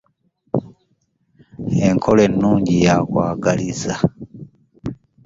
Enkola 1.87 2.21
ennungi 2.27 2.75
ya 2.85 2.95
kwagaliza. 3.09 3.93